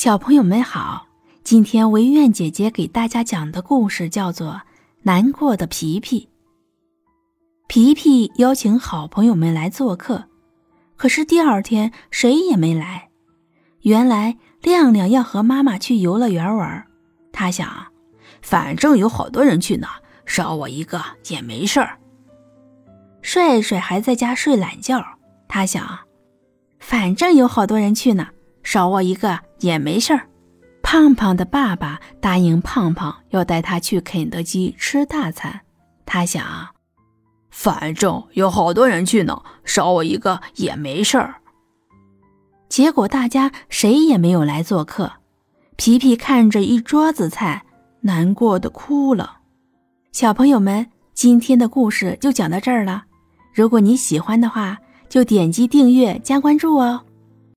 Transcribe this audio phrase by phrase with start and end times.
[0.00, 1.08] 小朋友们好，
[1.44, 4.52] 今天维苑姐姐给大家讲的故事叫做
[5.02, 6.20] 《难过的皮皮》。
[7.68, 10.24] 皮皮邀请好朋友们来做客，
[10.96, 13.10] 可是第二天谁也没来。
[13.82, 16.82] 原来亮亮要和妈妈去游乐园玩，
[17.30, 17.68] 他想，
[18.40, 19.86] 反正有好多人去呢，
[20.24, 21.98] 少我一个也没事儿。
[23.20, 25.04] 帅帅还在家睡懒觉，
[25.46, 25.86] 他想，
[26.78, 28.28] 反正有好多人去呢。
[28.62, 30.26] 少我一个也没事儿。
[30.82, 35.60] 胖胖的爸爸答应胖胖要带他去肯德基吃大餐。
[36.04, 36.44] 他想，
[37.50, 41.36] 反正有好多人去呢，少我一个也没事儿。
[42.68, 45.12] 结果大家谁也没有来做客。
[45.76, 47.64] 皮皮看着一桌子菜，
[48.00, 49.38] 难过的哭了。
[50.12, 53.04] 小朋友们，今天的故事就讲到这儿了。
[53.54, 57.00] 如果你喜欢的话，就点击订阅加关注哦。